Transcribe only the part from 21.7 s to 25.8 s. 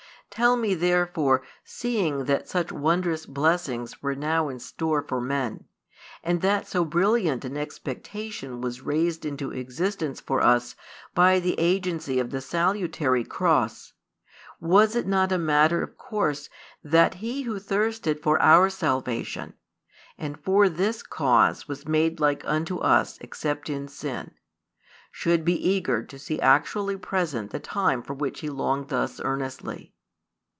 made like unto us except in sin, should be